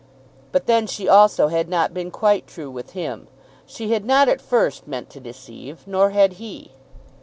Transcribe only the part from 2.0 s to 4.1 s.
quite true with him. She had